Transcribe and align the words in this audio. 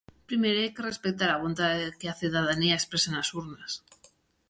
Primeiro 0.29 0.57
hai 0.61 0.69
que 0.75 0.87
respectar 0.89 1.29
a 1.33 1.41
vontade 1.45 1.95
que 1.99 2.07
a 2.09 2.17
cidadanía 2.21 2.77
exprese 2.79 3.09
nas 3.11 3.29
urnas. 3.39 3.71